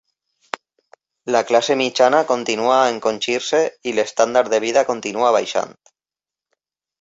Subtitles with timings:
[1.35, 3.59] La classe mitjana continua a encongir-se
[3.91, 5.77] i l'estàndard de vida continua baixant.